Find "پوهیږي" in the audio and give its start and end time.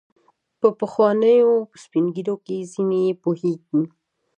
3.23-3.83